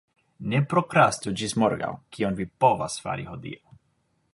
[0.53, 3.81] Ne prokrastu ĝis morgaŭ, kion vi povas fari hodiaŭ.